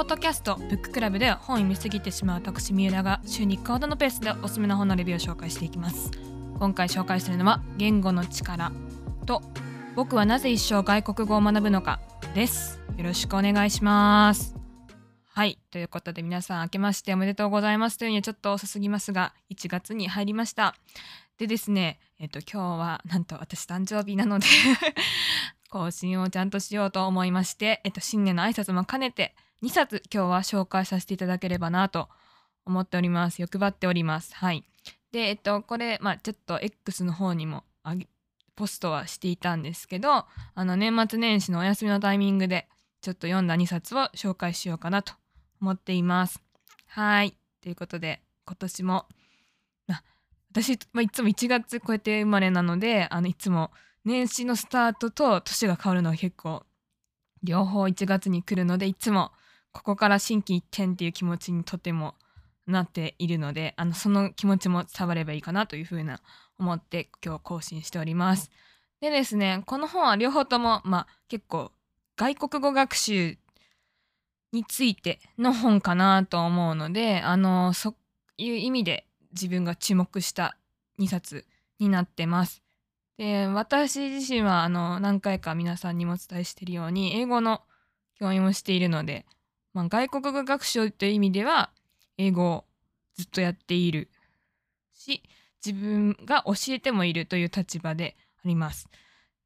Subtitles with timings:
[0.00, 6.10] ポッドキャストブッククラブでは本を見すぎてしまう私三浦が週に1回ほどのペースでおすすめの本のレビューを紹介していきます。
[6.58, 8.72] 今回紹介するのは言語の力
[9.26, 9.42] と
[9.96, 12.00] 僕はなぜ一生外国語を学ぶのか
[12.34, 12.80] です。
[12.96, 14.56] よろしくお願いします。
[15.34, 15.58] はい。
[15.70, 20.76] ということで皆さん明けましておめでとうございますというにはちょっと遅すぎますが1月に入りました。
[21.36, 24.46] でですねえっと今日はなんと私誕生日なので
[25.68, 32.08] 更新をちゃんとしようと思いまして、えっと、新年の挨拶も兼ねて2冊今日は紹介させていただければなと
[32.64, 33.42] 思っております。
[33.42, 34.34] 欲張っております。
[34.34, 34.64] はい。
[35.12, 37.64] で、えっと、これ、まあ、ちょっと X の方にも
[38.56, 40.24] ポストはしていたんですけど、
[40.54, 42.68] あの、年末年始のお休みのタイミングで、
[43.02, 45.12] ちょっと読んだ2冊を紹介しようかなと
[45.60, 46.42] 思っています。
[46.86, 47.36] はい。
[47.60, 49.06] ということで、今年も、
[49.88, 50.02] あ、
[50.52, 53.70] 私、まあ、いつも1月超えて生まれなので、あの、いつも
[54.04, 56.62] 年始のスタートと年が変わるのは結構
[57.42, 59.32] 両方1月に来るのでいつも
[59.72, 62.14] ここから心機一転っていう気持ちにとても
[62.66, 66.20] なっているのであのその気持ちも伝わればいいかなというふうな
[66.58, 68.50] 思って今日更新しております。
[69.00, 71.72] でですねこの本は両方ともまあ結構
[72.16, 73.38] 外国語学習
[74.52, 77.94] についての本かなと思うのであのそう
[78.36, 80.56] いう意味で自分が注目した
[80.98, 81.46] 2冊
[81.78, 82.62] になってます。
[83.16, 87.62] で私自身はあの何回か皆さんにもお伝えしているように英語の
[88.18, 89.26] 教員をしているので、
[89.72, 91.70] まあ、外国語学習という意味では
[92.18, 92.64] 英語を
[93.16, 94.08] ずっとやっている
[94.94, 95.22] し
[95.64, 98.88] 自分が教えてもいるという立場であります。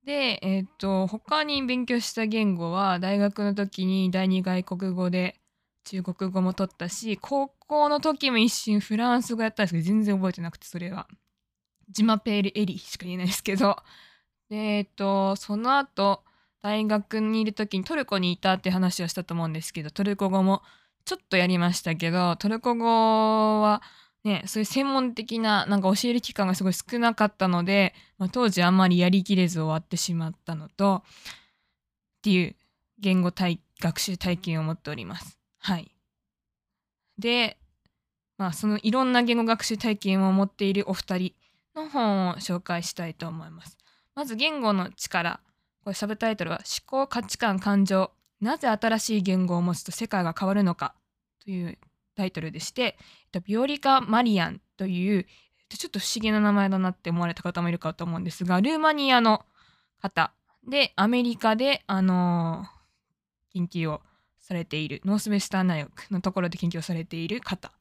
[0.05, 5.41] で、えっ、と他に勉強した言語は大学の時に第二外国語で
[5.85, 11.09] 中国語も取ったし高校の時も一瞬フランス語やったんですけど全然覚えてなくてそれは。
[11.91, 13.77] ジマペールエリしか言えないですけど
[14.49, 16.23] でえっとその後
[16.65, 20.63] 大学にいる時にトルコにいたって話をしたと思うんですけどトルコ語も
[21.05, 23.83] ちょっとやりましたけどトルコ語は
[24.25, 31.11] ねそういう専門的ななんか教える期間がすごい少なかったので、まあ、当時あんまりやりきれず終わってしまったのとっ
[32.23, 32.57] ていう
[32.99, 35.39] 言語体学習体験を持っております。
[35.59, 35.91] はい。
[37.19, 37.59] で、
[38.39, 41.35] まあそのいろんな言語学習体験を持っているお二人
[41.77, 43.77] の本を紹介したいと思います。
[44.15, 45.41] まず言語の力。
[45.85, 48.11] これサブタイトルは思考価値観感情。
[48.41, 50.95] なぜ新しい言語を持つと世界が変わるのか？
[51.45, 51.79] という
[52.17, 52.95] タイトルでして、えっ
[53.33, 55.27] とビオリカ・マリアンという
[55.69, 59.45] ちょっと不思議な名前だなって思われた方もいるかと思うんですがルーマニアの
[60.01, 60.33] 方。
[60.69, 64.01] でアメリカで、あのー、研究を
[64.41, 67.73] されているノースウェスター大学のところで研究をされている方。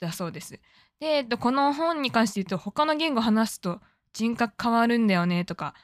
[0.00, 0.60] だそうです。
[1.00, 3.80] で、えっと、この本に関して言うと他の言語を話すと
[4.12, 5.74] 人格変わるんだよねとか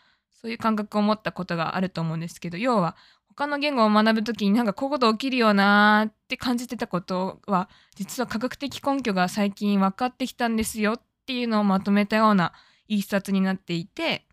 [0.40, 2.96] そういう感覚を持ったことがあると思うんですけど要は
[3.28, 12.52] 他の言語を学ぶ時になんかこういうこと起きるよなーって感じてたことは実は科学的根拠が最近分かってきたんですよっていうのをまとめたような
[12.88, 14.26] 一冊になっていて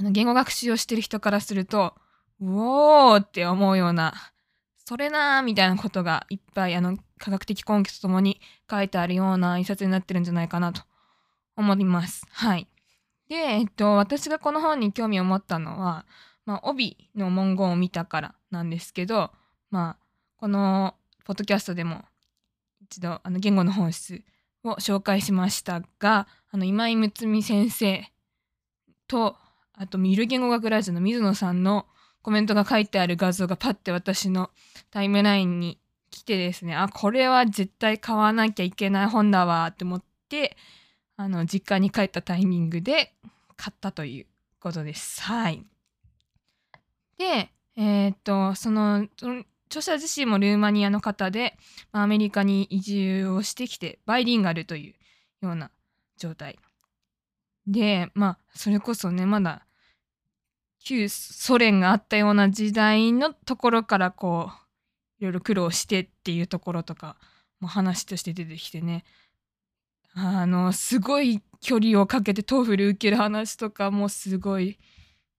[0.00, 1.94] あの言語学習をしてる人からすると
[2.40, 4.14] うおーって思うような
[4.86, 8.40] それなーみたいなことがいっぱいあの科学的根拠とともに
[8.70, 10.82] 書いてあるような一冊になってるんじゃないかなと
[11.56, 12.26] 思います。
[12.30, 12.68] はい。
[13.28, 16.04] で、えっと、私がこの本に興味を持ったのは、
[16.44, 19.30] まあ、帯の文言を見たからなんですけど、
[19.70, 20.04] まあ、
[20.36, 22.04] このポッドキャストでも
[22.82, 24.22] 一度あの言語の本質
[24.62, 28.04] を紹介しましたが、あの今井睦美先生
[29.08, 29.36] と、
[29.76, 31.86] あと、ミル言語学ラジオの水野さんの
[32.22, 34.50] コメントが書いてある画像がパッて私の
[34.90, 35.78] タイムラインに
[36.10, 40.56] 来てですね、あ、これは絶対買わなきゃいけない本だわって思って、
[41.16, 43.14] あの、実家に帰ったタイミングで
[43.56, 44.26] 買ったという
[44.60, 45.22] ことです。
[45.22, 45.64] はい。
[47.18, 49.06] で、えー、っと、その、
[49.68, 51.56] 著者自身もルーマニアの方で、
[51.92, 54.90] アメリカに移住をしてきて、バイリンガルとい
[55.42, 55.70] うような
[56.16, 56.58] 状態。
[57.66, 59.66] で、まあ、それこそね、まだ
[60.84, 67.16] 旧ソ連があったような時代のところからこういろいろ苦労してっていうところとか
[67.58, 69.04] も話として出てきてね
[70.14, 74.78] あのすごい距離をかけて TOEFL 受ける話とかもすごい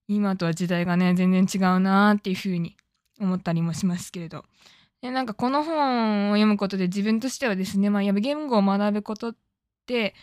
[0.08, 2.76] 今とは時代がね全然違うなっていうふうに
[3.20, 4.44] 思ったりもしますけれど
[5.00, 9.36] でなんかこの本を読むことで自分としてはですね、まあ、や言語を学ぶことっ
[9.86, 10.14] て、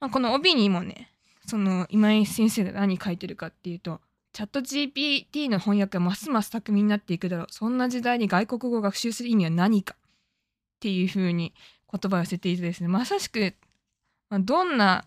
[0.00, 1.10] まあ、この帯にもね
[1.46, 4.00] その今井先生が何書いてるかっていうと
[4.34, 7.46] チャット GPT の翻訳がますます巧みになっていくだろう。
[7.50, 9.98] そんな時代に外国語を学習する意味は何かっ
[10.80, 11.54] ていうふうに
[11.92, 13.54] 言葉を寄せていてですね、まさしく、
[14.30, 15.04] まあ、どんな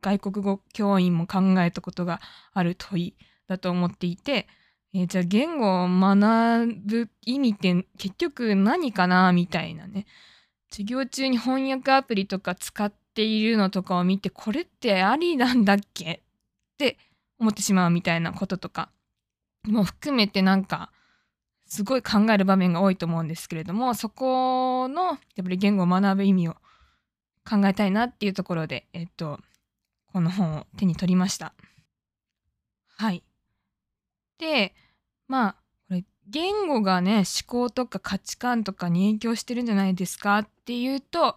[0.00, 2.20] 外国語教員も考えたことが
[2.52, 3.16] ある問い
[3.48, 4.46] だと思っていて、
[4.94, 10.06] えー、じゃあ言語を学ぶ意味って結局何かなみたいなね。
[10.70, 16.20] 授業中に翻訳アプリとか使っているのとかを見てこれってありなんだっけっ
[16.76, 16.98] て
[17.38, 18.90] 思ってしまうみたいなこととか
[19.64, 20.90] も含めてなんか
[21.66, 26.56] すごい考える場面が多いと思うんですけれどもそこのやっぱり言語を学ぶ意味を
[27.48, 29.38] 考えたいなっていうところでえっと
[30.12, 31.54] この本を手に取りました。
[32.96, 33.22] はい。
[34.38, 34.74] で
[35.28, 35.56] まあ
[35.88, 41.36] これ言語がね思考とか価値観とかに影響してるんじゃないですかっていうと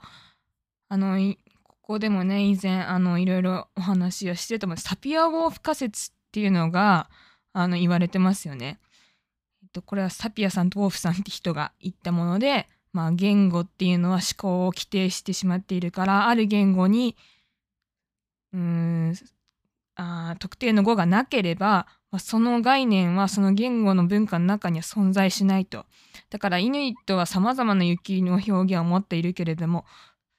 [0.90, 1.18] あの
[1.64, 7.10] ここでもね以前あのいろいろお話をしてると思うサピア・ウォーフ仮説っていうのが
[7.54, 8.80] あの言われてますよね。
[9.64, 17.16] えっと、これはサピアさんとウォーフさんって人が言ったもので、まあ、言語っていうのは思考を規定してしまっているからある言語に
[18.54, 19.14] うん
[19.96, 25.86] あ特定の語がなければまあ、その概念はその言語の文化の中には存在しないと。
[26.30, 29.86] だからイヌイットは様々な雪の表現を持っているけれども、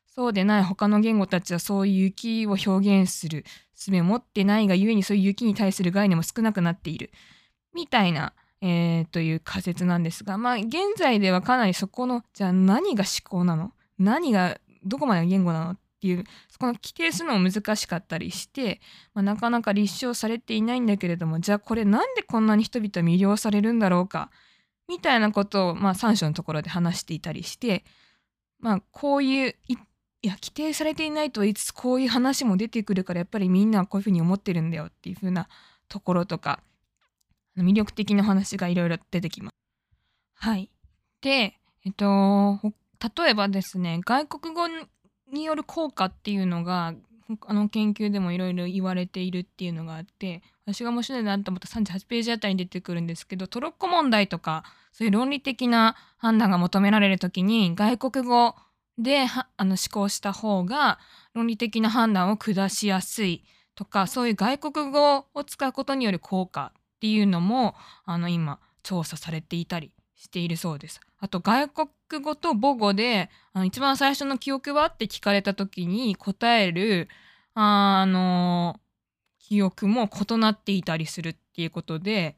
[0.07, 3.45] そうでない他の言語たちはそういう雪を表現する
[3.77, 7.13] 術を持ってないがゆえにそういう雪に対する概念も少なくなっている。
[7.73, 13.73] みたいな、えー、という仮説なんですが、まあ現在ではかなりそこの、じゃあ何が思考なの？
[13.99, 15.71] 何が、どこまでが言語なの？
[15.73, 18.81] っていうそこの規定するのも難しかったりして、
[19.13, 24.31] まあ、なかなか立証されていないんだけれどもじゃあこれなんでこんなに人々は魅了されるんだろうか？
[24.89, 27.85] みたいなことを、まあ、3章のところで話していたりして、
[28.61, 29.77] まあ、こういうい
[30.23, 35.49] や規定されていないと言いつつこういう話も出てくるからやっぱりみんなはこういうふうに思ってるんだよっていうふうな
[35.89, 36.61] ところとか
[37.57, 39.55] 魅力的な話がいろいろ出てきます。
[40.35, 40.71] はい。
[41.21, 42.61] で、えっと、
[43.17, 44.67] 例えばですね、外国語
[45.33, 46.95] による効果っていうのが
[47.47, 58.55] あの研究でもいろいろ言われているっていうのがあって私が面白いなと思った38ページあたりに出てくるんですけどトロッコ問題とかそういう論理的な判断が求められる時に外国語
[58.99, 59.27] で
[59.57, 60.99] あの思考した方が
[61.35, 63.45] 論理的な判断を下しやすい
[63.75, 67.75] とかそういう外国語を使うことによる効果っていうのも
[68.05, 71.01] あの今調査されていたりしているそうです。
[71.19, 74.87] あと外国語と母語であの一番最初の記憶は？
[74.87, 77.09] って聞かれた時に答える
[77.55, 78.79] あの
[79.39, 82.37] 記憶も異なっていたりするっていうことで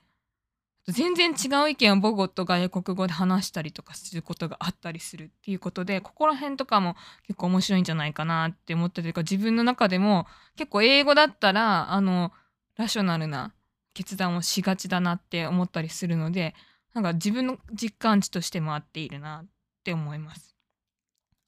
[0.86, 6.94] 全然違う意見を母語と外国語で話したりとかすることがあったりするっていうことでここら辺とかも
[7.26, 10.26] 結構面白いんじゃないかなって思ったというか自分の中でも
[10.56, 12.32] 結構英語だったらあの
[12.76, 13.52] ラショナルな
[13.94, 16.54] 決断をしがちだなって思ったりするので
[16.94, 19.46] なんか自分の実感値としても合っているなっ
[19.84, 20.54] て思います。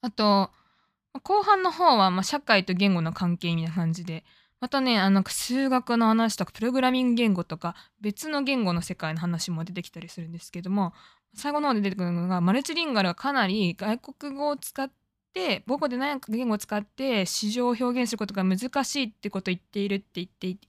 [0.01, 0.51] あと
[1.23, 4.23] 後半の方はま社会と言語の関係みたいな感じで
[4.59, 10.93] またねあの数学の話とかプログラミング言語とか別の言語の世界の話も出てきたりするんですけども
[11.35, 14.91] 最後の方で出てくるのがマルチリンガルはかなり外国語を使っ
[15.33, 20.67] て母語でない言語を使って市場を表現することが難しいってことを言っているって言っていて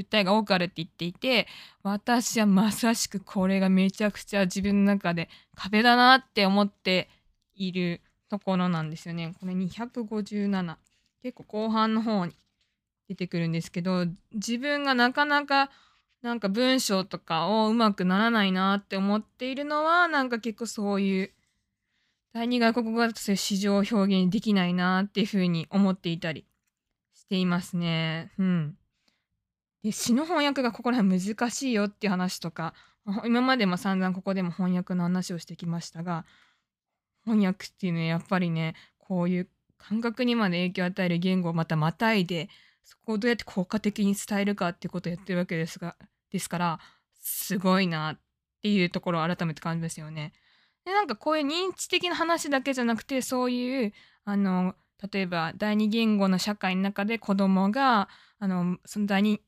[0.00, 1.46] 訴えが多くあるって言っていて
[1.82, 7.08] 私はまさしくこれがめちゃくちゃ自分の中で壁だなって思って
[7.54, 9.34] いるところなんですよね。
[9.40, 10.76] これ257
[11.22, 12.32] 結構後半の方に
[13.08, 15.70] 出てくるんですけど自分がなかなか
[16.22, 21.30] なんか文章とかをうまくならないなって思っているのはなんか結構そういう
[22.32, 26.46] 第二外国語だとそういう市場表現できないなっていうふうに思っていたり
[27.14, 28.32] していますね。
[28.38, 28.76] うん。
[29.84, 32.72] で詩の翻訳がここら辺難しいよっていう話とか
[33.24, 36.24] 今までも散々ここでも翻訳の話をしてきましたが
[37.24, 42.48] 翻訳っていうのはやっぱりねこういう感覚にまで影響を与える言語をまたまたいで
[42.82, 45.96] そこをどうやって効果的に伝えるかっていうことをやってるわけですが
[46.30, 46.80] ですから
[47.20, 48.18] すごいなっ
[48.62, 50.32] ていうところを改めて感じますよね。
[50.86, 53.92] でなんかこういう認知的な話だけじゃなくてそういう
[54.24, 54.74] あの
[55.12, 59.40] 例えば第二言語の社会の中で子供があのその第二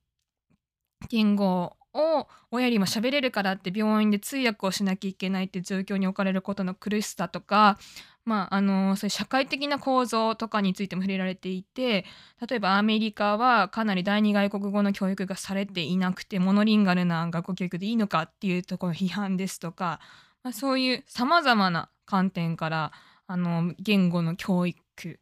[1.08, 7.78] 言語を親よりも喋れるからって病院で通訳をしなきゃいけないって状況に置かれることの苦しさとか、
[8.24, 12.04] まあ、あのそういう社会的な構造とかについても触れられていて
[12.48, 20.00] 例えばアメリカはかなり第二外国語の教育がされていなくてモノリンガルな学校教育でいいのかっていうところの批判ですとか、
[20.42, 22.92] まあ、そういうさまざまな観点から
[23.26, 25.20] あの言語の教育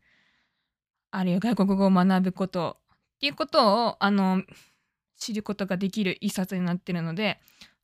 [1.11, 2.79] あるいは外国語を学ぶこと
[3.17, 4.43] っていうことをあの
[5.19, 7.41] 知ることができる一冊になってるので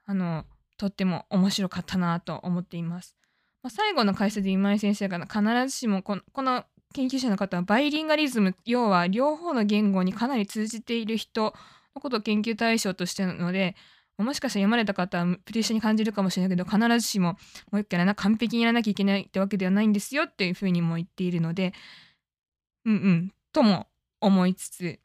[0.06, 0.44] あの
[0.76, 3.16] とっても面白かったなと思っています。
[3.62, 11.54] まあ、最後の解説で今井先生が必ずしもこのこの研究者の方はバイリンガリズム要は両方の言語にかなり通じている人
[11.94, 13.76] のことを研究対象としてるので
[14.18, 17.36] もしかしたら読まれた方はプレッシャーに感じるかもしれないけど必ずしも
[17.70, 21.72] もう一回な完璧にやらなきゃいけないってわけではないんですよっていうふうにも言っているので
[22.84, 23.86] うんうんとも
[24.20, 24.98] 思いつつ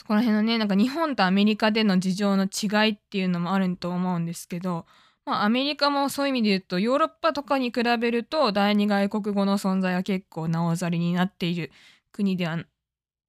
[0.00, 4.86] そこら辺のねなんか日本とアメリカでの事情の違いっていうのもあると思うんですけど、
[5.26, 11.70] まあ、アメリカもそういう意味で言うとヨーロッパとかに比べると第二外国語の存在は結構なおざりになっている
[12.12, 12.64] 国では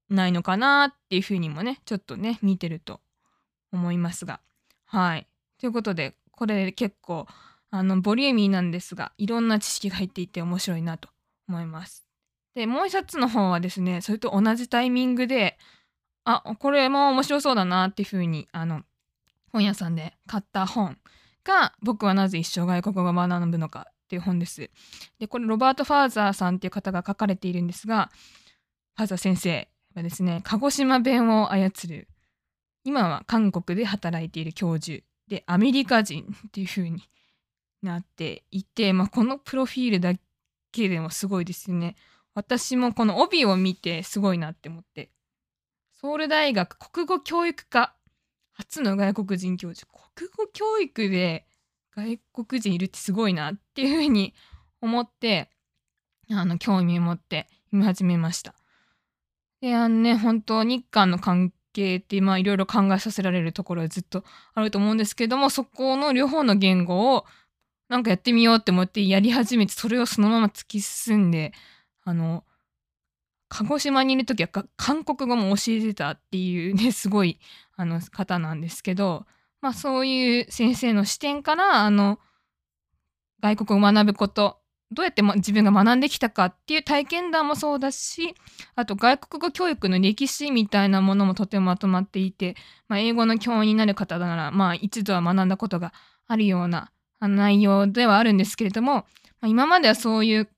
[0.10, 3.02] ないのかなっていうふうにもねちょっとね見てると
[3.74, 4.40] 思いますが
[4.86, 5.28] はい
[5.60, 7.28] ということでこれ結構
[7.70, 11.10] あのボリューミーなんですがいろんな知識が入っていて面白いなと
[11.50, 12.08] 思います。
[12.56, 15.58] でもう一冊の本はですねそれと同じタイミングで
[16.24, 18.84] あこれも面白そうだなっていうふうにあの
[19.52, 20.98] 本屋さんで買った本
[21.44, 24.70] が「僕はなぜ一生外国語を学ぶのか」っていう本です。
[25.20, 28.12] でこれロバート・ファーザーさんっていう方が書かれているんですが
[28.96, 32.08] ファーザー先生はですね鹿児島弁を操る
[32.84, 37.02] 今は韓国で働いている教授でアメリカ人っていう風に
[37.82, 40.14] なっていて、まあ、このプロフィールだ
[40.72, 41.96] けでもすごいですよね。
[42.34, 45.10] 私もこの帯を見てすごいなって思って
[46.02, 47.94] ソウル大学国語教育科
[48.54, 51.46] 初の外国人教授国語教育で
[51.96, 54.34] 外国人いるってすごいなっていう風に
[54.82, 55.52] 思って
[56.32, 58.56] あの興味を持って読み始めました。
[59.62, 64.24] であのね本当日韓の関係っていろいろ考えさせられるところはずっと
[64.56, 67.26] あると思うんですけどもそこの両方の言語を
[67.90, 71.54] なんかやってみようって思ってやり始めてそれをそのまま突き進んで
[72.04, 72.44] あの
[73.54, 77.38] 鹿児島にいる時は韓国語も教えてたっていうね すごい
[77.76, 79.26] あの方なんですけど、
[79.62, 82.18] まあ、そういう先生の視点からあの
[83.42, 84.60] 外国を学ぶこと
[84.92, 88.36] どうやって、ま、自分が学んできたかっていう体験談もそうだし
[88.76, 92.56] あと外国語教育の歴史みたいなものもとてもまとまっていて、
[92.88, 95.94] まあ、英語の教員になる方なら、まあ、一度は学んだことが
[96.28, 99.04] あるような内容ではあるんですけれども、ま
[99.42, 100.50] あ、今まではそういう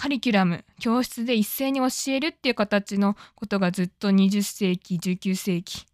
[0.00, 5.84] カリキュラム教室で一斉に教えるっていう形のことがずっと20世紀19世紀い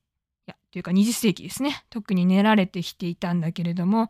[0.47, 1.85] やというか20世紀ですね。
[1.91, 4.09] 特に練られてきていたんだけれども、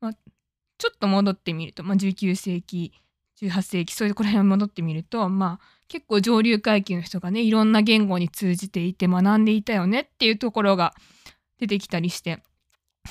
[0.00, 2.92] まあ、ちょっと戻ってみると、まあ、19世紀
[3.40, 10.94] 18世紀そういうこら辺戻ってみると、まあ、結構上流階級の人がねいろんな言語に通じていて学んでいたよねっていうところが
[11.60, 12.42] 出てきたりして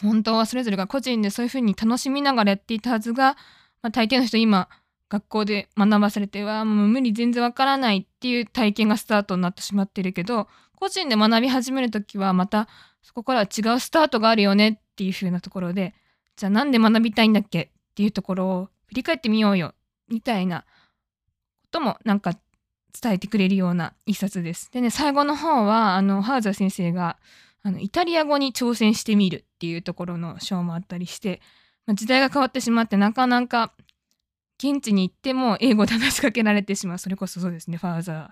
[0.01, 3.37] 本当はそれぞれが個人でそういうふうに楽しみながらやっていたはずが、
[3.81, 4.67] まあ、大抵の人今
[5.11, 10.47] 学校で学ばされてはもう無理全然わからないっていう体験がスタートになってしまってるけど
[10.79, 12.69] 個人で学び始める時はまた
[13.01, 15.93] そこからは違うスタートがあるよねっていう風なところで
[16.37, 19.73] じゃあなんで学びたいんだっけっていうところを振り返ってみようよ
[20.07, 20.65] みたいなこ
[21.71, 22.31] ともなんか
[22.97, 24.71] 伝えてくれるような一冊です。
[24.71, 27.17] でね最後の方はあのハーザー先生が
[27.63, 31.41] あのイタリア語に挑戦してみるっていうところの章もあったりして、
[31.85, 33.73] まあ、時代が変わってしまってなかなか
[34.61, 36.97] 現地に行っても英語で話しかけられてしまう。
[36.97, 37.77] それこそそうですね。
[37.77, 38.27] ファーザー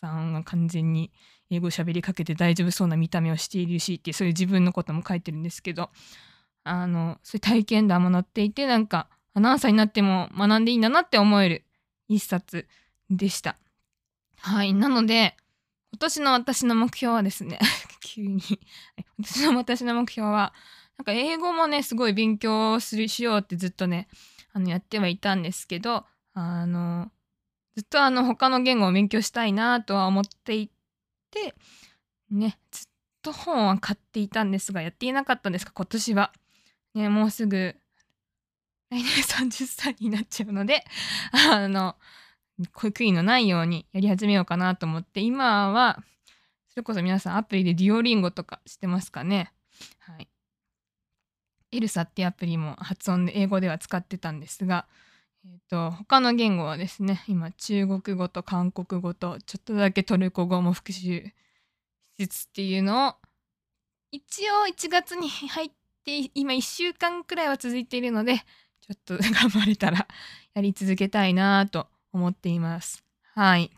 [0.00, 1.12] さんは完全に
[1.50, 5.90] 英語喋りかけて大丈夫そうな見た目をしているしってそういう自分のことも書いてるんですけど。
[6.68, 11.64] あのそういう体験談も載っていてなんかアナウンサーになっても学んでいいんだなって思える
[12.08, 12.66] 一冊
[13.10, 13.56] でした。
[14.40, 14.74] はい。
[14.74, 15.36] なので
[15.92, 17.58] 今年の私の目標はですね
[18.00, 18.40] 急に。
[19.18, 20.52] 私の私の目標は
[20.98, 24.08] なんか英語もねすごい勉強するしようってずっとね
[24.52, 27.10] あのやってはいたんですけどあの
[27.76, 30.70] ずっとあの他の言語を勉強したいなとは思ってい
[31.30, 31.54] て
[32.30, 32.86] ねずっ
[33.22, 36.32] と本は買っていたんですがやっていなかったんですが今年は
[36.94, 37.76] ね、もうすぐ
[38.90, 40.84] 来年30歳になっちゃうので、
[41.50, 41.96] あの、
[42.74, 46.02] 悔いのないようにやり始めようかなと思って、今は、
[46.68, 49.52] それこそ皆さんアプリでデュオリンゴとかしてますかね。
[50.00, 50.28] はい。
[51.72, 54.86] エルサってアプリも発音で英語では使ってたんですが、
[55.44, 61.24] えーと、他の言語はですね今中国語と韓国語とちょっとだけトルコ語も復習
[62.18, 63.14] しつつっていうのを
[64.10, 65.70] 一応1月に入っ
[66.08, 68.38] で 今1週間くらいは続いているので
[68.80, 70.08] ちょっと頑張れたら
[70.54, 73.04] やり続けたいなと思っています。
[73.34, 73.70] はい。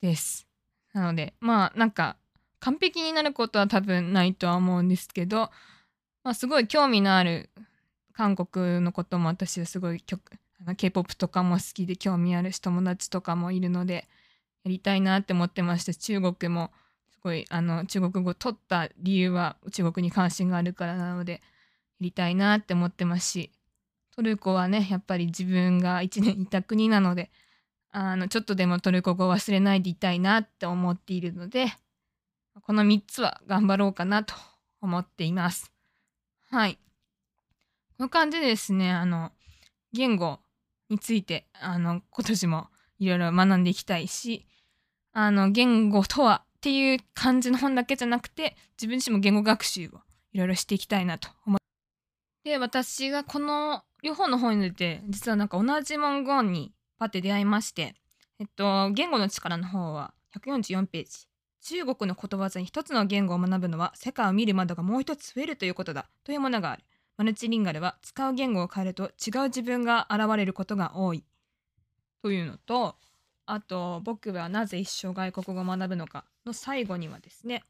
[0.00, 0.46] です。
[0.94, 2.16] なのでまあなんか
[2.60, 5.50] 完璧になることは多分ないとは思うんですけど、
[6.24, 7.50] まあ、すごい興味のある
[8.12, 10.20] 韓国のことも私はすごい曲
[10.76, 14.06] K-POP とかも好きで興味あるし友達とかもいるので
[14.64, 16.70] やりたいなって思ってました中国も
[17.10, 21.38] すごいあの中国語を取った理由は中国に関心があるからなのでや
[22.00, 23.50] りたいなって思ってますし
[24.14, 27.30] トルコはねやっぱり自分が1年いた国なので
[27.90, 31.66] あのちょっとでもトルコ語忘れないでいたいなって思っているので
[32.64, 34.34] この3つは頑張ろうかなと
[34.80, 35.72] 思っています。
[36.52, 36.78] はい。
[37.96, 39.32] この感じでですね、あの、
[39.94, 40.38] 言語
[40.90, 42.66] について、あの、今年も
[42.98, 44.46] いろいろ学んでいきたいし、
[45.14, 50.02] あの、言語とはっていう感じの本だけじゃなくて、自分自身も言語学習を
[50.34, 51.58] いろいろしていきたいなと思っ
[52.44, 52.50] て。
[52.50, 57.94] で、私がこの両方の本に出て、実はなんか同じ文言にパッて出会いまして、
[58.38, 61.31] えっと、言語の力の方は144ページ。
[61.62, 66.84] 中国のことわざに一つの言語を学ぶのは世界を見る窓がもう一つ増えるということだというものがある。
[67.16, 71.24] マルチリンガルは使う言語を変えると違う自分が現れることが多い。
[72.22, 72.96] というのと、
[73.46, 77.64] あと、僕はなぜ一生外国語を学ぶのかの最後にはですね、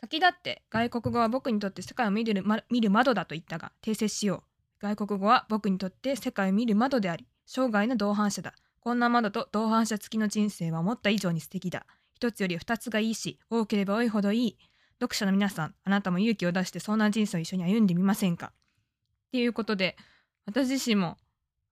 [0.00, 4.42] 先立って外国語は僕にとって世界を見る,、ま、見る窓だと言ったが訂正しよう。
[4.80, 8.54] 外国語は僕にとって世界を見る窓であり、生涯の同伴者だ。
[8.80, 11.84] こんな窓と同伴者付きの人生は思った以上に素敵だ。
[12.20, 14.58] 一つより二つがいいし、多ければ多いほどいい。
[15.00, 18.48] 読者の皆さん、あなたも勇気を出してそんな人生を一緒に歩んでみませんか？
[18.48, 19.96] っていうことで、
[20.44, 21.16] 私自身も、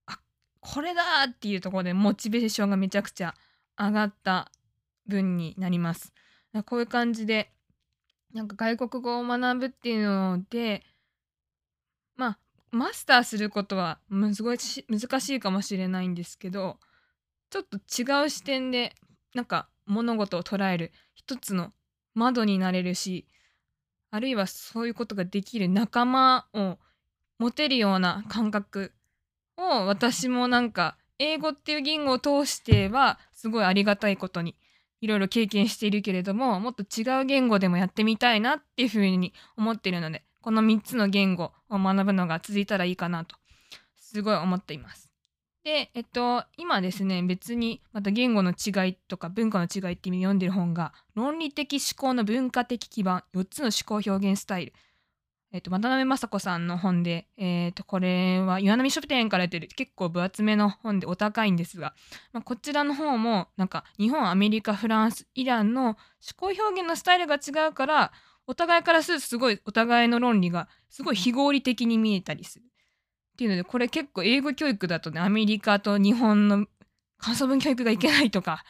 [0.06, 0.18] あ、
[0.60, 3.34] これだっていうところでモチベーションがめちゃくちゃ
[3.78, 4.50] 上がった
[5.06, 6.14] 文になります。
[6.64, 7.52] こういう感じで、
[8.32, 10.82] なんか外国語を学ぶっていうので、
[12.16, 12.38] まあ、
[12.70, 13.98] マスターすることは
[14.32, 16.78] すごい難しいかもしれないんですけど、
[17.50, 18.94] ちょっと違う視点で、
[19.34, 21.72] なんか物事を捉える一つの
[22.14, 23.26] 窓になれるし
[24.10, 26.78] あるいはそういうことができる仲間を
[27.38, 28.92] 持てるような感覚
[29.56, 34.54] を私もなんか英語っていう言語を通してはすごいありがたいことに
[35.00, 43.36] いろいろ経験しているけれどももっと違う言語でもやってみたいなっていうふうに思っているのでこの3つの言語を学ぶのが続いたらいいかなと
[43.96, 45.07] すごい思っています。
[45.64, 54.72] で、えっと、今ですね、別にまた言語の違いとか文化の違いって意味で読んでる本が、論理的思考の文化的基盤、4つの思考表現スタイル。
[55.50, 61.94] えっと、渡辺雅子さんの本で、えっと、これは岩波書店から出てる結構分厚めの本でお高いんですが、
[62.34, 65.96] まあ、こちらの方も、なんか日本、アメリカ、フランス、イランの思
[66.36, 68.12] 考表現のスタイルが違うから、
[68.46, 72.64] お互いからするとすごいお互いの論理がすごい非合理的に見えたりする。
[73.38, 76.66] っていうのでこれ結構英語教育だとねアメリカと日本の
[77.18, 78.64] 感想文教育がいけないとか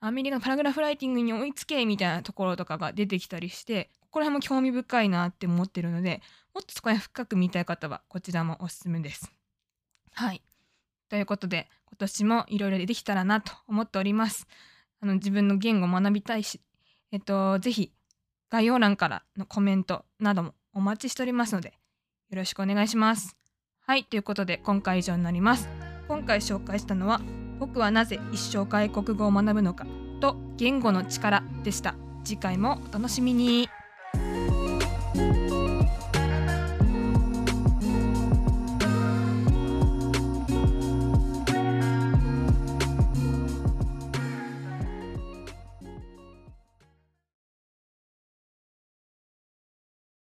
[0.00, 6.20] アメリカのパラグラフライティングに追いつけみたいなところとかが出てきたりしてここら辺も興味深いなって思ってるので
[6.52, 9.30] もっとそこら辺深く見たい方はこちらもおすすめです。
[10.14, 10.42] はい
[11.08, 14.48] ということで今年もいろいろできたらなと思っております。
[15.00, 16.60] あの自分の言語を学びたいし、
[17.12, 17.92] えっと、ぜひ
[18.50, 21.68] 概要欄からのコメントなどもお待ちしておりますので
[22.30, 23.37] よろしくお願いします。
[23.88, 25.66] はいということで今回以上になります。
[26.08, 27.22] 今回紹介したのは
[27.58, 29.86] 僕はなぜ一生外国語を学ぶのか
[30.20, 31.94] と言語の力でした。
[32.22, 33.66] 次回もお楽しみに。